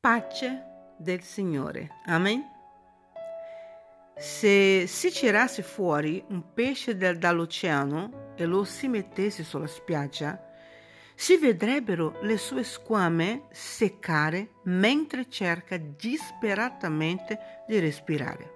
[0.00, 1.90] pace del Signore.
[2.06, 2.56] Amen.
[4.16, 10.40] Se si tirasse fuori un pesce dall'oceano e lo si mettesse sulla spiaggia,
[11.16, 18.54] si vedrebbero le sue squame seccare mentre cerca disperatamente di respirare.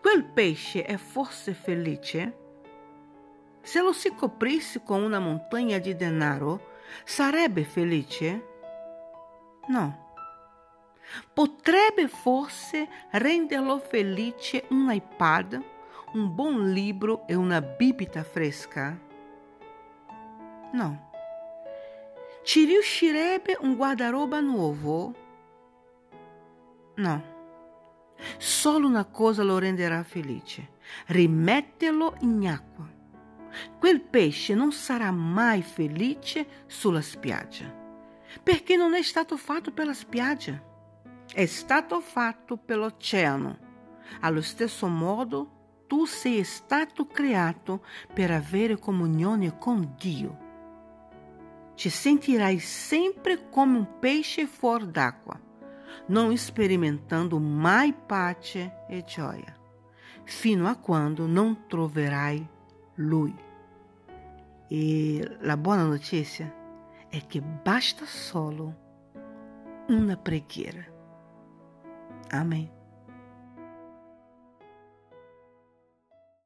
[0.00, 2.38] Quel pesce è forse felice?
[3.60, 6.70] Se lo si coprisse con una montagna di denaro,
[7.04, 8.51] sarebbe felice?
[9.68, 10.10] No.
[11.32, 15.62] Potrebbe forse renderlo felice un iPad,
[16.14, 18.98] un buon libro e una bibita fresca?
[20.72, 21.10] No.
[22.42, 25.14] Ci riuscirebbe un guardaroba nuovo?
[26.96, 27.30] No.
[28.38, 30.72] Solo una cosa lo renderà felice,
[31.06, 32.90] rimetterlo in acqua.
[33.78, 37.80] Quel pesce non sarà mai felice sulla spiaggia
[38.42, 40.60] perché non è stato fatto per la spiaggia,
[41.32, 43.70] è stato fatto per l'oceano.
[44.20, 50.38] Allo stesso modo, tu sei stato creato per avere comunione con Dio.
[51.74, 55.38] Ci sentirai sempre come un pesce fuori d'acqua,
[56.06, 59.56] non sperimentando mai pace e gioia,
[60.24, 62.46] fino a quando non troverai
[62.96, 63.34] Lui.
[64.68, 66.60] E la buona notizia
[67.12, 68.74] è che basta solo
[69.88, 70.82] una preghiera.
[72.30, 72.81] Amém.